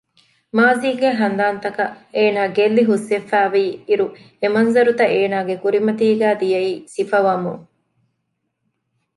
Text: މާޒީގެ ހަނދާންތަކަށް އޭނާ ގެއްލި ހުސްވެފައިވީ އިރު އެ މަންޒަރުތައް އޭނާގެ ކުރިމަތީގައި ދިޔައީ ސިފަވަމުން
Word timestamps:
މާޒީގެ 0.57 1.09
ހަނދާންތަކަށް 1.19 1.95
އޭނާ 2.15 2.41
ގެއްލި 2.55 2.83
ހުސްވެފައިވީ 2.89 3.63
އިރު 3.87 4.07
އެ 4.39 4.47
މަންޒަރުތައް 4.55 5.13
އޭނާގެ 5.15 5.55
ކުރިމަތީގައި 5.63 6.37
ދިޔައީ 6.41 6.73
ސިފަވަމުން 6.93 7.63